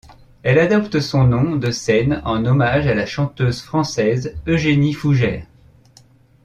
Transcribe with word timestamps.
Elle 0.41 0.57
adopte 0.57 0.99
son 0.99 1.25
nom 1.25 1.57
de 1.57 1.69
scène 1.69 2.23
en 2.25 2.43
hommage 2.45 2.87
à 2.87 2.95
la 2.95 3.05
chanteuse 3.05 3.61
française 3.61 4.35
Eugénie 4.47 4.93
Fougère. 4.95 5.45